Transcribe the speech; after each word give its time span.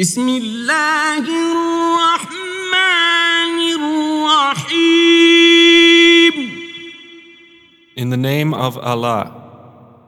بسم 0.00 0.28
الله 0.28 1.24
الرحمن 1.52 2.74
الرحيم 3.78 5.14
In 7.96 8.10
the 8.10 8.16
name 8.16 8.52
of 8.52 8.76
Allah, 8.78 9.30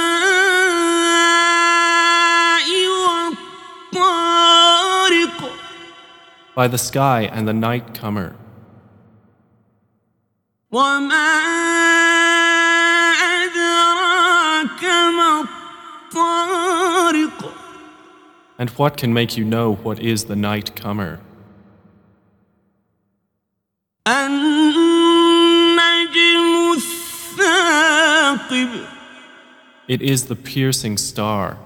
والطارق 3.93 5.51
By 6.55 6.69
the 6.69 6.77
sky 6.77 7.23
and 7.23 7.49
the 7.49 7.55
night 7.55 7.95
comer. 7.95 8.37
And 18.61 18.69
what 18.71 18.99
can 18.99 19.15
make 19.15 19.39
you 19.39 19.45
know 19.47 19.77
what 19.77 19.99
is 20.01 20.27
the 20.27 20.37
night 20.37 20.77
comer? 20.77 21.19
It 29.89 30.03
is 30.03 30.27
the 30.27 30.37
piercing 30.37 30.99
star. 30.99 31.57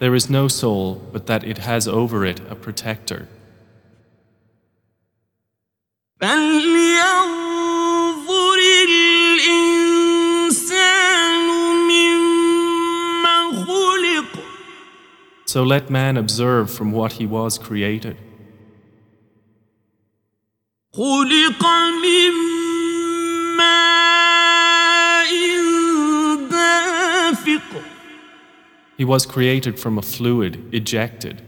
There 0.00 0.14
is 0.14 0.28
no 0.28 0.48
soul 0.48 0.96
but 1.12 1.26
that 1.28 1.44
it 1.44 1.58
has 1.58 1.88
over 1.88 2.26
it 2.26 2.40
a 2.50 2.54
protector. 2.54 3.26
فلينظر 6.21 7.73
الإنسان 10.43 11.45
مما 11.89 13.37
خلق 13.65 14.31
So 15.45 15.63
let 15.63 15.89
man 15.89 16.17
observe 16.17 16.69
from 16.71 16.91
what 16.91 17.11
he 17.13 17.25
was 17.27 17.57
created. 17.57 18.17
خلق 20.93 21.63
من 22.03 22.33
ماء 23.57 25.31
دافق 26.49 27.83
He 28.97 29.05
was 29.05 29.25
created 29.25 29.79
from 29.79 29.97
a 29.97 30.01
fluid 30.01 30.53
ejected. 30.71 31.41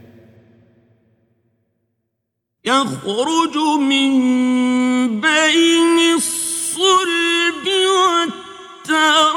يخرج 2.64 3.56
من 3.80 4.10
بين 5.20 5.98
الصلب 6.14 7.66
والترائب 8.86 9.36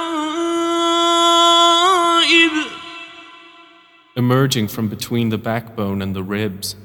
emerging 4.15 4.67
from 4.67 4.87
between 4.89 5.29
the 5.29 5.37
backbone 5.37 6.01
and 6.01 6.15
the 6.15 6.23
ribs. 6.23 6.75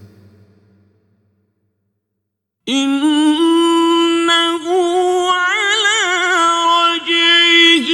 إنه 2.69 4.65
على 5.31 6.01
رجعه 6.85 7.89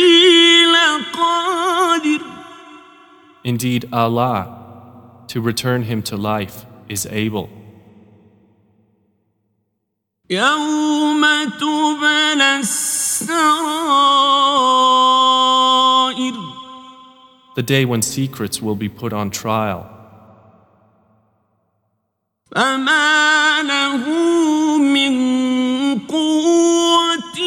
لقادر 0.72 2.20
Indeed, 3.44 3.88
Allah, 3.92 5.24
to 5.28 5.40
return 5.40 5.84
him 5.84 6.02
to 6.02 6.16
life, 6.16 6.66
is 6.88 7.06
able. 7.06 7.48
يوم 10.30 11.24
تبلى 11.60 12.56
السرائر 12.60 13.30
The 17.56 17.62
day 17.62 17.84
when 17.84 18.00
secrets 18.00 18.62
will 18.62 18.76
be 18.76 18.88
put 18.88 19.12
on 19.12 19.30
trial. 19.30 19.86
فما 22.56 23.62
له 23.62 24.06
من 24.78 25.12
قوة 26.08 27.38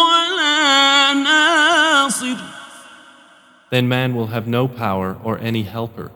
ولا 0.00 1.12
ناصر 1.12 2.36
Then 3.70 3.88
man 3.88 4.14
will 4.14 4.28
have 4.28 4.46
no 4.46 4.66
power 4.68 5.16
or 5.22 5.38
any 5.38 5.62
helper. 5.62 6.10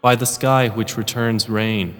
by 0.00 0.14
the 0.16 0.26
sky 0.26 0.68
which 0.68 0.96
returns 0.96 1.48
rain. 1.48 1.94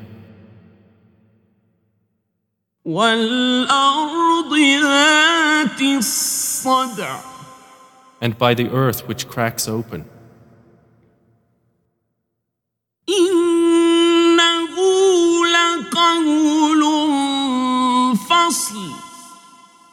And 8.21 8.37
by 8.39 8.55
the 8.55 8.69
earth 8.71 9.09
which 9.09 9.29
cracks 9.29 9.69
open. 9.69 10.05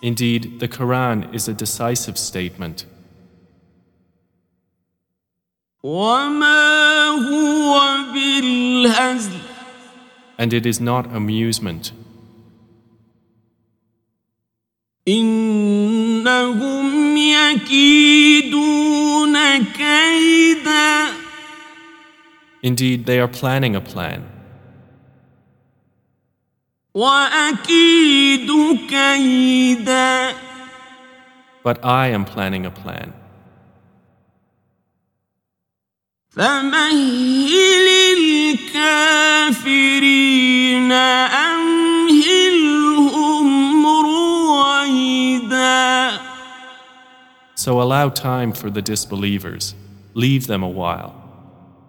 Indeed, 0.02 0.60
the 0.60 0.68
Quran 0.68 1.34
is 1.34 1.48
a 1.48 1.54
decisive 1.54 2.18
statement. 2.18 2.86
and 10.39 10.53
it 10.53 10.67
is 10.67 10.81
not 10.81 11.07
amusement. 11.15 11.93
إنهم 15.09 16.87
يكيدون 17.17 18.55
كيدا 19.59 21.15
Indeed, 22.63 23.05
they 23.05 23.21
are 23.21 23.29
planning 23.29 23.77
a 23.77 23.81
plan, 23.83 24.23
وأكيد 26.95 28.49
كيدا 28.89 30.35
but 31.63 31.85
I 31.85 32.09
am 32.09 32.25
planning 32.25 32.65
a 32.67 32.71
plan. 32.71 33.13
فمهل 36.31 37.89
الكافرين 38.75 39.73
أمهلهم 41.53 42.67
رويدا 43.87 45.75
So 47.57 47.81
allow 47.81 48.09
time 48.11 48.53
for 48.53 48.69
the 48.69 48.83
disbelievers, 48.83 49.75
leave 50.15 50.47
them 50.47 50.63
a 50.63 50.69
while. 50.69 51.25